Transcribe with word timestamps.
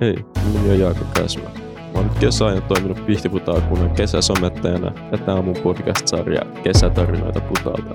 Ei, 0.00 0.24
nimi 0.52 0.70
on 0.70 0.80
Jaakko 0.80 1.04
Käsmä. 1.14 1.50
Mä 1.76 1.94
oon 1.94 2.10
kesäajan 2.20 2.62
toiminut 2.62 3.06
Pihtiputaakunnan 3.06 3.90
kesäsomettajana 3.90 4.92
ja 5.12 5.18
tää 5.18 5.34
on 5.34 5.44
mun 5.44 5.56
podcast-sarja 5.62 6.42
Kesätarinoita 6.62 7.40
Putaalta. 7.40 7.94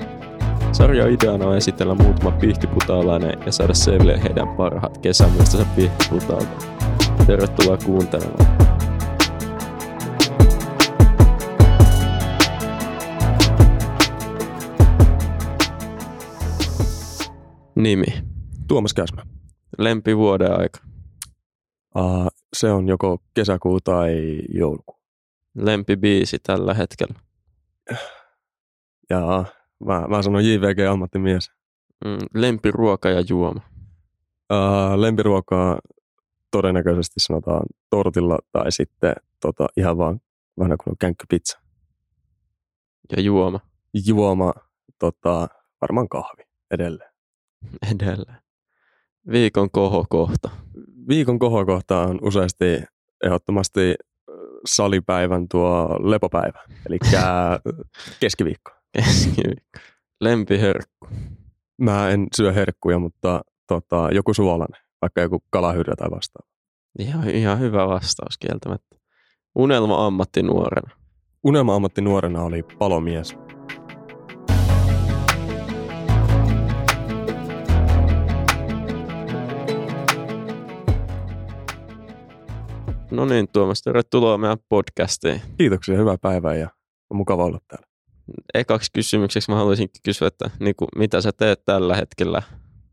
Sarja 0.72 1.08
ideana 1.08 1.46
on 1.46 1.58
esitellä 1.58 1.96
muutama 1.96 2.32
pihtiputaalainen 2.32 3.38
ja 3.46 3.52
saada 3.52 3.74
selville 3.74 4.24
heidän 4.24 4.48
parhaat 4.48 4.98
kesämuistonsa 4.98 5.68
Pihtiputaalta. 5.76 6.66
Tervetuloa 7.28 7.78
kuuntelemaan. 7.78 8.58
Nimi. 17.76 18.06
Tuomas 18.68 18.94
Käsmä. 18.94 19.22
Lempi 19.78 20.18
vuoden 20.18 20.60
aika. 20.60 20.93
Uh, 21.98 22.28
se 22.54 22.72
on 22.72 22.88
joko 22.88 23.18
kesäkuu 23.34 23.80
tai 23.82 24.42
joulukuu. 24.50 25.00
Lempibiisi 25.56 26.38
tällä 26.44 26.74
hetkellä. 26.74 27.20
Ja 29.10 29.46
mä, 29.86 30.08
mä 30.08 30.22
sanon 30.22 30.46
JVG 30.46 30.80
ammattimies. 30.92 31.52
Mm, 32.06 32.18
lempiruoka 32.34 33.10
ja 33.10 33.24
juoma. 33.30 33.62
Uh, 34.54 35.00
lempiruokaa 35.00 35.80
todennäköisesti 36.52 37.20
sanotaan 37.20 37.66
tortilla 37.90 38.40
tai 38.52 38.72
sitten 38.72 39.16
tota, 39.40 39.68
ihan 39.78 39.98
vaan 39.98 40.22
vähän 40.60 40.78
kuin 40.84 40.98
känkkypizza. 40.98 41.60
Ja 43.16 43.22
juoma. 43.22 43.60
Juoma 44.06 44.54
tota, 45.00 45.48
varmaan 45.82 46.10
kahvi 46.10 46.44
edelleen. 46.72 47.12
Edelleen. 47.96 48.38
Viikon 49.32 49.72
kohokohta. 49.72 50.50
Viikon 51.08 51.40
kohokohta 51.40 52.00
on 52.00 52.20
useasti 52.22 52.66
ehdottomasti 53.26 53.96
salipäivän 54.66 55.48
tuo 55.48 56.00
lepopäivä, 56.10 56.60
eli 56.86 56.98
keskiviikko. 58.20 58.72
Keskiviikko. 58.94 59.80
Lempiherkku. 60.22 61.08
Mä 61.82 62.10
en 62.10 62.28
syö 62.36 62.52
herkkuja, 62.52 63.00
mutta 63.00 63.42
tota, 63.68 64.10
joku 64.12 64.34
suolainen, 64.34 64.82
vaikka 65.02 65.22
joku 65.22 65.44
kalahyrjä 65.50 65.96
tai 65.98 66.12
vastaava. 66.12 66.54
Ihan, 67.00 67.30
ihan 67.30 67.60
hyvä 67.60 67.88
vastaus 67.88 68.38
kieltämättä. 68.38 68.96
Unelma 69.56 70.06
ammatti 70.08 70.44
nuorena. 70.44 70.96
Unelma 71.44 71.76
ammatti 71.76 72.02
nuorena 72.02 72.44
oli 72.44 72.64
palomies. 72.80 73.36
No 83.14 83.26
niin, 83.26 83.48
Tuomas, 83.48 83.82
tervetuloa 83.82 84.38
meidän 84.38 84.58
podcastiin. 84.70 85.42
Kiitoksia, 85.58 85.98
hyvää 85.98 86.18
päivää 86.18 86.56
ja 86.56 86.70
on 87.10 87.18
mukava 87.18 87.46
olla 87.46 87.60
täällä. 87.68 87.88
Ekaksi 88.54 88.92
kysymykseksi 88.94 89.52
mä 89.52 89.58
haluaisin 89.58 89.90
kysyä, 90.04 90.28
että 90.28 90.50
niin 90.60 90.76
kuin, 90.76 90.88
mitä 90.98 91.22
sä 91.22 91.32
teet 91.32 91.66
tällä 91.66 91.96
hetkellä? 91.96 92.42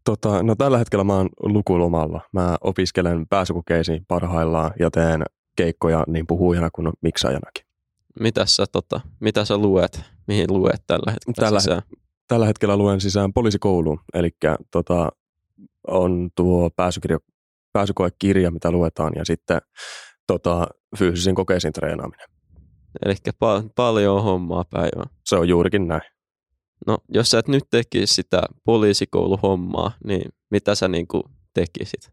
Tota, 0.05 0.43
no 0.43 0.55
tällä 0.55 0.79
hetkellä 0.79 1.05
mä 1.05 1.15
oon 1.17 1.29
lukulomalla. 1.43 2.21
Mä 2.33 2.57
opiskelen 2.61 3.27
pääsykokeisiin 3.29 4.05
parhaillaan 4.09 4.71
ja 4.81 4.91
teen 4.91 5.23
keikkoja 5.57 6.05
niin 6.07 6.27
puhujana 6.27 6.69
kuin 6.73 6.91
miksaajanakin. 7.03 7.65
Mitä 8.21 8.47
sä, 8.47 8.65
tota, 8.73 9.01
mitä 9.21 9.45
sä 9.45 9.57
luet? 9.57 10.03
Mihin 10.27 10.47
luet 10.49 10.83
tällä 10.87 11.13
hetkellä 11.13 11.47
Tällä- 11.47 11.61
sisään? 11.61 11.83
Tällä 12.29 12.47
hetkellä 12.47 12.77
luen 12.77 13.01
sisään 13.01 13.33
poliisikouluun, 13.33 14.01
eli 14.15 14.31
tota, 14.71 15.09
on 15.89 16.31
tuo 16.35 16.71
pääsykirja, 16.77 17.19
pääsykoekirja, 17.73 18.51
mitä 18.51 18.71
luetaan, 18.71 19.13
ja 19.17 19.25
sitten 19.25 19.61
tota, 20.31 20.67
fyysisiin 20.99 21.35
kokeisiin 21.35 21.73
treenaaminen. 21.73 22.29
Eli 23.05 23.15
pa- 23.15 23.71
paljon 23.77 24.23
hommaa 24.23 24.65
päivään. 24.71 25.11
Se 25.25 25.37
on 25.37 25.49
juurikin 25.49 25.89
näin. 25.89 26.03
No, 26.87 26.99
jos 27.09 27.31
sä 27.31 27.39
et 27.39 27.49
nyt 27.49 27.65
tekisi 27.71 28.15
sitä 28.15 28.43
poliisikouluhommaa, 28.65 29.93
niin 30.05 30.33
mitä 30.51 30.75
sä 30.75 30.89
niin 30.89 31.09
kuin 31.09 31.23
tekisit? 31.55 32.11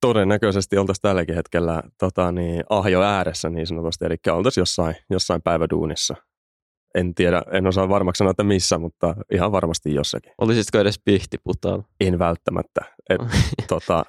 Todennäköisesti 0.00 0.78
oltaisiin 0.78 1.02
tälläkin 1.02 1.34
hetkellä 1.34 1.82
tota, 1.98 2.32
niin, 2.32 2.64
ahjo 2.70 3.02
ääressä 3.02 3.50
niin 3.50 3.66
sanotusti, 3.66 4.04
eli 4.04 4.16
oltaisiin 4.28 4.62
jossain, 4.62 4.94
jossain 5.10 5.42
päiväduunissa. 5.42 6.14
En 6.94 7.14
tiedä, 7.14 7.42
en 7.52 7.66
osaa 7.66 7.88
varmaksi 7.88 8.18
sanoa, 8.18 8.30
että 8.30 8.44
missä, 8.44 8.78
mutta 8.78 9.14
ihan 9.32 9.52
varmasti 9.52 9.94
jossakin. 9.94 10.32
Olisitko 10.40 10.78
edes 10.78 11.00
pihtiputaalla? 11.04 11.84
En 12.00 12.18
välttämättä. 12.18 12.80
Et, 13.10 13.20
tota, 13.68 14.04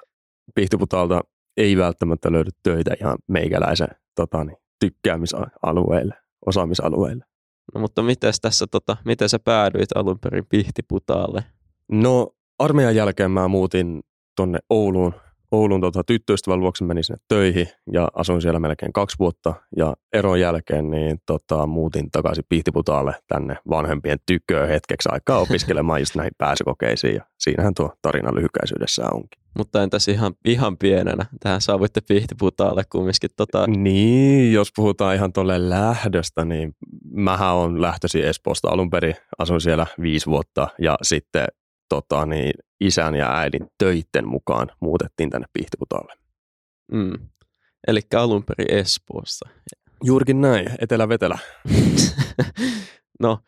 Pihtiputaalta 0.56 1.22
ei 1.58 1.78
välttämättä 1.78 2.32
löydy 2.32 2.50
töitä 2.64 2.92
ihan 3.02 3.18
meikäläisen 3.28 3.88
tota, 4.16 4.44
niin, 4.44 4.58
tykkäämisalueille, 4.80 6.16
osaamisalueille. 6.46 7.26
No, 7.76 7.82
mutta 7.82 8.02
miten 8.02 8.34
tässä, 8.42 8.68
tota, 8.72 8.98
miten 9.06 9.30
sä 9.30 9.40
päädyit 9.40 9.98
alun 9.98 10.20
perin 10.20 10.46
pihtiputaalle? 10.50 11.44
No 11.92 12.36
armeijan 12.60 12.96
jälkeen 12.96 13.32
mä 13.32 13.48
muutin 13.48 14.02
tonne 14.36 14.60
Ouluun, 14.70 15.14
Oulun 15.52 15.82
tota, 15.82 16.04
tyttöystävän 16.04 16.60
luokse 16.60 16.84
menin 16.84 17.04
sinne 17.04 17.20
töihin 17.28 17.68
ja 17.92 18.08
asuin 18.14 18.42
siellä 18.42 18.60
melkein 18.60 18.94
kaksi 18.94 19.20
vuotta. 19.20 19.54
Ja 19.78 19.94
eron 20.14 20.40
jälkeen 20.40 20.90
niin 20.90 21.18
tota, 21.26 21.68
muutin 21.68 22.12
takaisin 22.12 22.46
Pihtiputaalle 22.50 23.16
tänne 23.28 23.58
vanhempien 23.70 24.18
tyköön 24.26 24.70
hetkeksi 24.70 25.10
aikaa 25.12 25.40
opiskelemaan 25.40 26.00
just 26.00 26.16
näihin 26.16 26.32
pääsykokeisiin. 26.38 27.16
Ja 27.16 27.26
siinähän 27.40 27.74
tuo 27.74 27.94
tarina 28.02 28.36
lyhykäisyydessään 28.36 29.14
onkin. 29.14 29.39
Mutta 29.58 29.84
entäs 29.84 30.08
ihan, 30.08 30.34
ihan 30.46 30.78
pienenä? 30.78 31.26
Tähän 31.40 31.62
saavuitte 31.62 32.02
pihtiputaalle 32.02 32.84
kumminkin. 32.92 33.30
Tota, 33.38 33.68
Niin, 33.68 34.54
jos 34.54 34.72
puhutaan 34.76 35.16
ihan 35.16 35.34
tuolle 35.34 35.70
lähdöstä, 35.70 36.46
niin 36.46 36.76
mähän 37.12 37.56
on 37.56 37.82
lähtöisin 37.82 38.24
Espoosta 38.24 38.70
alun 38.70 38.90
perin. 38.90 39.16
Asuin 39.40 39.62
siellä 39.62 39.88
viisi 40.02 40.26
vuotta 40.26 40.68
ja 40.82 40.98
sitten 41.02 41.48
tota, 41.90 42.26
niin, 42.26 42.54
isän 42.80 43.16
ja 43.16 43.38
äidin 43.38 43.68
töitten 43.78 44.28
mukaan 44.28 44.68
muutettiin 44.80 45.30
tänne 45.30 45.48
Pihtiputaalle. 45.54 46.14
mm. 46.92 47.14
Eli 47.88 48.02
alun 48.16 48.44
perin 48.44 48.80
Espoossa. 48.80 49.50
Juurikin 50.04 50.42
näin, 50.42 50.70
etelä-vetelä. 50.80 51.38
no, 53.24 53.40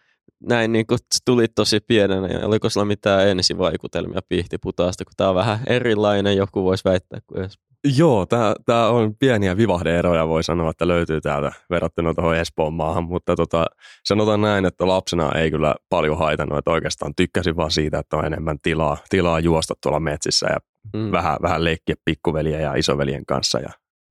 näin 0.50 0.72
niin 0.72 0.88
kuin 0.88 1.00
tuli 1.26 1.48
tosi 1.48 1.80
pienenä. 1.80 2.28
ja 2.28 2.48
Oliko 2.48 2.70
sulla 2.70 2.86
mitään 2.86 3.28
ensivaikutelmia 3.28 4.20
pihtiputaasta, 4.30 5.06
kun 5.06 5.14
tämä 5.18 5.30
on 5.30 5.36
vähän 5.36 5.60
erilainen, 5.68 6.38
joku 6.38 6.64
voisi 6.64 6.84
väittää 6.86 7.20
kuin 7.28 7.44
Espoo. 7.44 7.72
Joo, 7.98 8.26
tämä 8.66 8.88
on 8.88 9.16
pieniä 9.20 9.58
vivahdeeroja, 9.58 10.28
voi 10.28 10.44
sanoa, 10.44 10.70
että 10.70 10.88
löytyy 10.88 11.22
täältä 11.22 11.52
verrattuna 11.70 12.14
tuohon 12.14 12.36
Espoon 12.36 12.74
maahan, 12.74 13.04
mutta 13.04 13.36
tota, 13.36 13.66
sanotaan 14.06 14.42
näin, 14.42 14.66
että 14.66 14.88
lapsena 14.88 15.32
ei 15.36 15.52
kyllä 15.52 15.76
paljon 15.90 16.18
haitannut, 16.18 16.58
että 16.58 16.72
oikeastaan 16.72 17.16
tykkäsin 17.16 17.56
vaan 17.56 17.72
siitä, 17.72 18.00
että 18.00 18.18
on 18.18 18.26
enemmän 18.26 18.58
tilaa, 18.62 18.98
tilaa 19.10 19.40
juosta 19.40 19.74
tuolla 19.84 20.00
metsissä 20.00 20.48
ja 20.50 20.58
Mm. 20.94 21.12
vähän, 21.12 21.38
vähän 21.42 21.64
leikkiä 21.64 21.96
pikkuveljen 22.06 22.62
ja 22.62 22.76
isoveljen 22.76 23.26
kanssa. 23.26 23.60
Ja 23.60 23.70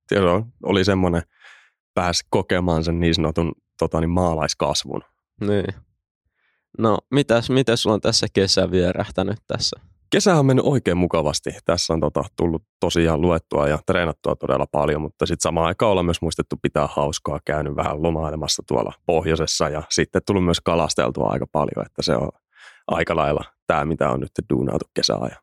se 0.09 0.17
oli 0.63 0.85
semmoinen, 0.85 1.23
pääsi 1.95 2.25
kokemaan 2.31 2.85
sen 2.85 3.01
niin 3.01 3.15
sanotun 3.15 3.53
tota, 3.79 4.01
niin 4.01 4.11
maalaiskasvun. 4.11 5.03
Niin. 5.41 5.65
No, 6.81 6.99
mitäs, 7.11 7.51
mitäs 7.51 7.83
sulla 7.83 7.95
on 7.95 8.01
tässä 8.01 8.27
kesä 8.33 8.71
vierähtänyt 8.71 9.39
tässä? 9.47 9.81
Kesä 10.11 10.35
on 10.35 10.47
mennyt 10.47 10.67
oikein 10.67 10.97
mukavasti. 10.97 11.51
Tässä 11.65 11.93
on 11.93 12.01
tota, 12.01 12.25
tullut 12.37 12.63
tosiaan 12.81 13.21
luettua 13.21 13.69
ja 13.69 13.79
treenattua 13.87 14.37
todella 14.37 14.67
paljon, 14.73 15.01
mutta 15.01 15.27
sitten 15.27 15.43
samaan 15.43 15.67
aikaan 15.67 15.91
ollaan 15.91 16.05
myös 16.05 16.23
muistettu 16.23 16.57
pitää 16.63 16.89
hauskaa, 16.91 17.41
käynyt 17.45 17.77
vähän 17.77 18.03
lomailemassa 18.03 18.63
tuolla 18.69 18.93
pohjoisessa 19.07 19.69
ja 19.69 19.83
sitten 19.91 20.23
tullut 20.27 20.45
myös 20.45 20.61
kalasteltua 20.61 21.31
aika 21.31 21.47
paljon, 21.53 21.87
että 21.87 22.03
se 22.03 22.17
on 22.17 22.29
aika 22.87 23.17
lailla 23.17 23.45
tämä, 23.67 23.85
mitä 23.85 24.11
on 24.11 24.21
nyt 24.21 24.31
duunautu 24.51 24.85
kesäajan. 24.95 25.43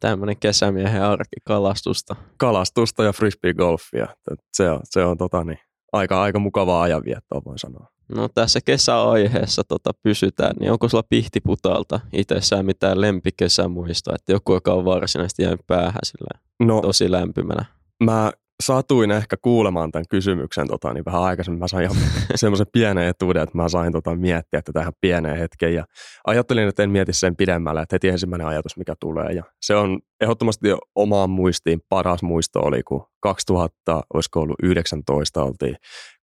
Tämmöinen 0.00 0.36
kesämiehen 0.36 1.02
arki 1.02 1.36
kalastusta. 1.44 2.16
Kalastusta 2.36 3.04
ja 3.04 3.12
frisbee-golfia. 3.12 4.08
Et 4.32 4.40
Se 4.52 4.70
on, 4.70 4.80
se 4.84 5.04
on 5.04 5.18
tota, 5.18 5.44
niin, 5.44 5.58
aika, 5.92 6.22
aika 6.22 6.38
mukavaa 6.38 6.82
ajanviettoa, 6.82 7.42
voin 7.44 7.58
sanoa. 7.58 7.86
No 8.16 8.28
tässä 8.34 8.60
kesäaiheessa 8.64 9.62
tota, 9.68 9.90
pysytään, 10.02 10.56
niin 10.60 10.72
onko 10.72 10.88
sulla 10.88 11.04
pihtiputaalta 11.08 12.00
itsessään 12.12 12.66
mitään 12.66 13.00
lempikesämuistoa, 13.00 14.14
että 14.14 14.32
joku, 14.32 14.54
joka 14.54 14.72
on 14.74 14.84
varsinaisesti 14.84 15.42
jäänyt 15.42 15.66
päähän 15.66 16.00
sillä 16.04 16.40
No, 16.62 16.80
tosi 16.80 17.10
lämpimänä? 17.10 17.64
mä 18.04 18.32
satuin 18.62 19.10
ehkä 19.10 19.36
kuulemaan 19.42 19.92
tämän 19.92 20.04
kysymyksen 20.10 20.68
tota, 20.68 20.92
niin 20.92 21.04
vähän 21.04 21.22
aikaisemmin. 21.22 21.58
Mä 21.58 21.68
sain 21.68 21.84
ihan 21.84 21.96
semmoisen 22.34 22.66
pienen 22.72 23.08
etuuden, 23.08 23.42
että 23.42 23.56
mä 23.58 23.68
sain 23.68 23.92
tota, 23.92 24.14
miettiä 24.14 24.62
tätä 24.62 24.80
ihan 24.80 24.92
pieneen 25.00 25.38
hetken. 25.38 25.74
Ja 25.74 25.84
ajattelin, 26.26 26.68
että 26.68 26.82
en 26.82 26.90
mieti 26.90 27.12
sen 27.12 27.36
pidemmälle, 27.36 27.82
että 27.82 27.94
heti 27.94 28.08
ensimmäinen 28.08 28.46
ajatus, 28.46 28.76
mikä 28.76 28.94
tulee. 29.00 29.32
Ja 29.32 29.44
se 29.62 29.74
on 29.74 30.00
ehdottomasti 30.20 30.68
jo 30.68 30.78
omaan 30.94 31.30
muistiin 31.30 31.80
paras 31.88 32.22
muisto 32.22 32.60
oli, 32.60 32.82
kun 32.82 33.06
2000, 33.20 34.02
olisiko 34.14 34.40
ollut 34.40 34.56
19, 34.62 35.42
oltiin 35.42 35.76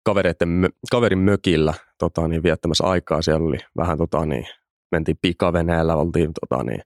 kavereiden, 0.04 0.70
kaverin 0.92 1.20
mökillä 1.20 1.74
tota, 2.00 2.28
niin, 2.28 2.44
viettämässä 2.44 2.84
aikaa. 2.84 3.22
Siellä 3.22 3.48
oli 3.48 3.58
vähän, 3.78 3.98
tota, 3.98 4.26
niin, 4.26 4.46
mentiin 4.92 5.18
pikaveneellä, 5.22 5.96
oltiin 5.96 6.32
tota, 6.42 6.64
niin, 6.64 6.82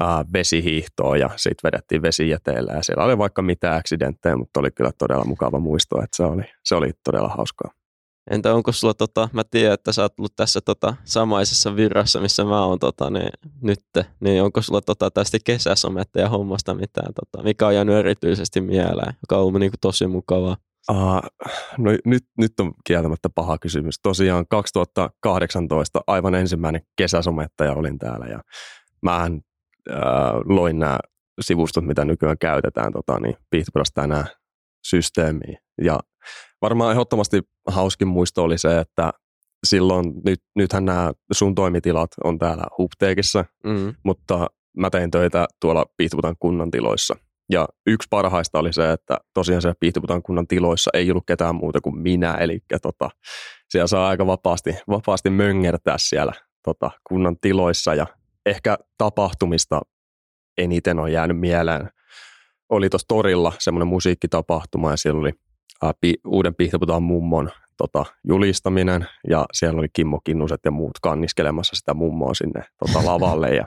ää, 0.00 0.24
vesihiihtoa 0.32 1.16
ja 1.16 1.30
sitten 1.36 1.68
vedettiin 1.72 2.02
vesijäteillä 2.02 2.72
ja 2.72 2.82
siellä 2.82 3.04
oli 3.04 3.18
vaikka 3.18 3.42
mitä 3.42 3.74
accidenttejä, 3.74 4.36
mutta 4.36 4.60
oli 4.60 4.70
kyllä 4.70 4.90
todella 4.98 5.24
mukava 5.24 5.58
muisto, 5.58 6.02
että 6.02 6.16
se 6.16 6.22
oli, 6.22 6.42
se 6.64 6.74
oli 6.74 6.90
todella 7.04 7.28
hauskaa. 7.28 7.70
Entä 8.30 8.54
onko 8.54 8.72
sulla, 8.72 8.94
tota, 8.94 9.28
mä 9.32 9.42
tiedän, 9.50 9.74
että 9.74 9.92
sä 9.92 10.02
oot 10.02 10.18
ollut 10.18 10.36
tässä 10.36 10.60
tota, 10.60 10.94
samaisessa 11.04 11.76
virrassa, 11.76 12.20
missä 12.20 12.44
mä 12.44 12.64
oon 12.64 12.78
tota, 12.78 13.10
niin, 13.10 13.30
nyt, 13.62 13.82
niin 14.20 14.42
onko 14.42 14.62
sulla 14.62 14.80
tota, 14.80 15.10
tästä 15.10 15.38
kesäsometta 15.44 16.20
ja 16.20 16.28
hommasta 16.28 16.74
mitään, 16.74 17.12
tota, 17.14 17.44
mikä 17.44 17.66
on 17.66 17.74
jäänyt 17.74 17.96
erityisesti 17.96 18.60
mieleen, 18.60 19.14
joka 19.22 19.36
on 19.36 19.42
ollut 19.42 19.60
niin 19.60 19.70
kuin, 19.70 19.80
tosi 19.80 20.06
mukavaa? 20.06 20.56
Uh, 20.90 21.20
no 21.78 21.90
nyt, 22.04 22.24
nyt 22.38 22.60
on 22.60 22.72
kieltämättä 22.84 23.28
paha 23.34 23.58
kysymys. 23.58 23.94
Tosiaan 24.02 24.46
2018 24.50 26.00
aivan 26.06 26.34
ensimmäinen 26.34 26.82
kesäsomettaja 26.96 27.72
olin 27.72 27.98
täällä 27.98 28.26
ja 28.26 28.40
mähän 29.02 29.40
äh, 29.90 29.98
loin 30.44 30.78
nämä 30.78 30.98
sivustot, 31.40 31.84
mitä 31.84 32.04
nykyään 32.04 32.38
käytetään 32.38 32.92
tota, 32.92 33.20
niin 33.20 33.36
Pihtipudas 33.50 33.92
tänään 33.94 34.26
systeemiin. 34.84 35.58
Ja 35.82 36.00
varmaan 36.62 36.92
ehdottomasti 36.92 37.40
hauskin 37.66 38.08
muisto 38.08 38.42
oli 38.42 38.58
se, 38.58 38.78
että 38.78 39.12
silloin, 39.66 40.12
nyt, 40.24 40.40
nythän 40.56 40.84
nämä 40.84 41.12
sun 41.32 41.54
toimitilat 41.54 42.10
on 42.24 42.38
täällä 42.38 42.64
Hubteekissa, 42.78 43.44
mm. 43.64 43.94
mutta 44.04 44.46
mä 44.76 44.90
tein 44.90 45.10
töitä 45.10 45.46
tuolla 45.60 45.84
Pihtiputan 45.96 46.36
kunnan 46.38 46.70
tiloissa. 46.70 47.16
Ja 47.52 47.68
yksi 47.86 48.08
parhaista 48.10 48.58
oli 48.58 48.72
se, 48.72 48.92
että 48.92 49.18
tosiaan 49.34 49.62
se 49.62 49.72
Pihtiputan 49.80 50.22
kunnan 50.22 50.46
tiloissa 50.46 50.90
ei 50.94 51.10
ollut 51.10 51.26
ketään 51.26 51.54
muuta 51.54 51.80
kuin 51.80 51.98
minä, 51.98 52.34
eli 52.34 52.58
tota, 52.82 53.10
siellä 53.68 53.86
saa 53.86 54.08
aika 54.08 54.26
vapaasti, 54.26 54.76
vapaasti 54.88 55.30
möngertää 55.30 55.96
siellä 55.98 56.32
tota, 56.64 56.90
kunnan 57.08 57.36
tiloissa 57.40 57.94
ja 57.94 58.06
ehkä 58.46 58.78
tapahtumista 58.98 59.80
eniten 60.58 60.98
on 60.98 61.12
jäänyt 61.12 61.40
mieleen. 61.40 61.90
Oli 62.68 62.90
tuossa 62.90 63.08
torilla 63.08 63.52
semmoinen 63.58 63.88
musiikkitapahtuma 63.88 64.90
ja 64.90 64.96
siellä 64.96 65.20
oli 65.20 65.32
ää, 65.82 65.92
pi, 66.00 66.14
uuden 66.26 66.54
Pihtiputaan 66.54 67.02
mummon 67.02 67.50
tota, 67.76 68.04
julistaminen 68.28 69.06
ja 69.28 69.46
siellä 69.52 69.78
oli 69.78 69.88
Kimmo 69.92 70.20
Kinnuset 70.24 70.60
ja 70.64 70.70
muut 70.70 70.98
kanniskelemassa 71.02 71.76
sitä 71.76 71.94
mummoa 71.94 72.34
sinne 72.34 72.64
tota, 72.78 73.06
lavalle 73.10 73.54
ja 73.54 73.66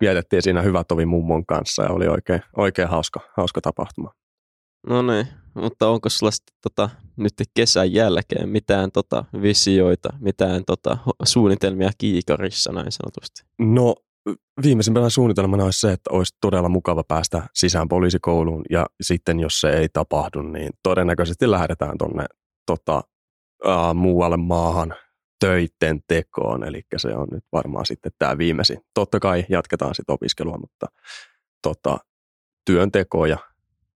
vietettiin 0.00 0.42
siinä 0.42 0.62
hyvä 0.62 0.84
tovi 0.84 1.06
mummon 1.06 1.46
kanssa 1.46 1.82
ja 1.82 1.90
oli 1.90 2.08
oikein, 2.08 2.42
oikein 2.56 2.88
hauska, 2.88 3.20
hauska 3.36 3.60
tapahtuma. 3.60 4.12
No 4.86 5.02
niin, 5.02 5.26
mutta 5.54 5.88
onko 5.88 6.08
sulla 6.08 6.30
sitten, 6.30 6.56
tota, 6.62 6.90
nyt 7.16 7.32
kesän 7.54 7.92
jälkeen 7.92 8.48
mitään 8.48 8.92
tota, 8.92 9.24
visioita, 9.42 10.08
mitään 10.20 10.62
tota, 10.66 10.98
suunnitelmia 11.24 11.90
kiikarissa 11.98 12.72
näin 12.72 12.92
sanotusti? 12.92 13.42
No 13.58 13.94
viimeisimpänä 14.62 15.08
suunnitelmana 15.08 15.64
olisi 15.64 15.80
se, 15.80 15.92
että 15.92 16.10
olisi 16.12 16.36
todella 16.40 16.68
mukava 16.68 17.04
päästä 17.08 17.42
sisään 17.54 17.88
poliisikouluun 17.88 18.62
ja 18.70 18.86
sitten 19.02 19.40
jos 19.40 19.60
se 19.60 19.70
ei 19.70 19.88
tapahdu, 19.92 20.42
niin 20.42 20.70
todennäköisesti 20.82 21.50
lähdetään 21.50 21.98
tuonne 21.98 22.24
tota, 22.66 23.02
uh, 23.64 23.94
muualle 23.94 24.36
maahan 24.36 24.94
töitten 25.40 26.00
tekoon, 26.08 26.64
eli 26.64 26.82
se 26.96 27.08
on 27.08 27.28
nyt 27.32 27.44
varmaan 27.52 27.86
sitten 27.86 28.12
tämä 28.18 28.38
viimeisin. 28.38 28.78
Totta 28.94 29.20
kai 29.20 29.44
jatketaan 29.48 29.94
sitten 29.94 30.12
opiskelua, 30.12 30.58
mutta 30.58 30.86
tota, 31.62 31.98
työnteko 32.64 33.26
ja 33.26 33.38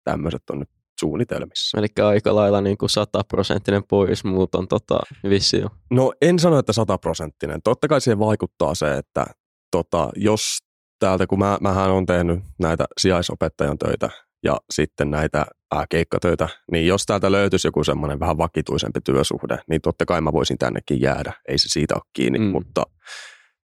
tämmöiset 0.04 0.50
on 0.50 0.60
nyt 0.60 0.70
suunnitelmissa. 1.00 1.80
Eli 1.80 1.88
aika 2.04 2.36
lailla 2.36 2.62
niin 2.62 2.78
kuin 2.78 2.90
sataprosenttinen 2.90 3.84
poismuuton 3.84 4.68
tota, 4.68 5.00
visio. 5.30 5.70
No 5.92 6.14
en 6.22 6.40
sano, 6.40 6.60
että 6.60 6.74
sataprosenttinen. 6.74 7.62
Totta 7.64 7.88
kai 7.88 8.02
siihen 8.02 8.20
vaikuttaa 8.20 8.76
se, 8.76 8.98
että 8.98 9.26
tota, 9.72 10.10
jos 10.16 10.58
täältä, 11.00 11.28
kun 11.28 11.40
mä, 11.40 11.58
mähän 11.62 11.92
on 11.92 12.06
tehnyt 12.06 12.40
näitä 12.60 12.86
sijaisopettajan 12.98 13.78
töitä 13.78 14.10
ja 14.44 14.58
sitten 14.70 15.12
näitä 15.12 15.46
ää, 15.76 15.86
keikkatöitä, 15.90 16.50
niin 16.72 16.88
jos 16.88 17.06
täältä 17.06 17.32
löytyisi 17.32 17.68
joku 17.68 17.84
semmoinen 17.84 18.20
vähän 18.20 18.38
vakituisempi 18.38 19.00
työsuhde, 19.02 19.58
niin 19.70 19.82
totta 19.82 20.06
kai 20.06 20.22
mä 20.22 20.34
voisin 20.34 20.58
tännekin 20.58 21.02
jäädä. 21.02 21.34
Ei 21.48 21.58
se 21.58 21.70
siitä 21.70 21.96
ole 21.96 22.04
kiinni, 22.14 22.40
mm. 22.40 22.46
mutta 22.46 22.84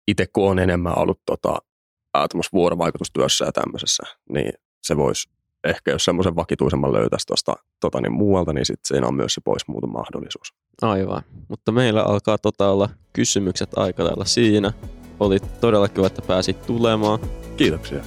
itse 0.09 0.27
kun 0.33 0.51
on 0.51 0.59
enemmän 0.59 0.99
ollut 0.99 1.21
tota, 1.27 1.57
vuorovaikutustyössä 2.53 3.45
ja 3.45 3.53
tämmöisessä, 3.53 4.03
niin 4.29 4.53
se 4.83 4.97
voisi 4.97 5.29
ehkä 5.65 5.91
jos 5.91 6.05
semmoisen 6.05 6.37
vakituisemman 6.37 6.93
löytäisi 6.93 7.27
tuosta 7.27 7.55
tota, 7.81 8.01
niin 8.01 8.13
muualta, 8.13 8.53
niin 8.53 8.67
sitten 8.67 8.89
siinä 8.89 9.07
on 9.07 9.15
myös 9.15 9.35
se 9.35 9.41
poismuuton 9.45 9.93
mahdollisuus. 9.93 10.55
Aivan, 10.83 11.23
mutta 11.49 11.73
meillä 11.73 12.03
alkaa 12.03 12.39
tota 12.39 12.71
olla 12.71 12.89
kysymykset 13.13 13.79
aika 13.79 14.05
lailla 14.05 14.25
siinä. 14.25 14.73
Oli 15.21 15.39
todella 15.61 15.89
kiva, 15.89 16.07
että 16.07 16.23
pääsit 16.23 16.67
tulemaan. 16.67 17.19
Kiitoksia. 17.57 18.05